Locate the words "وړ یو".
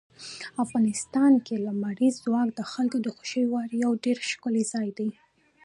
3.51-3.91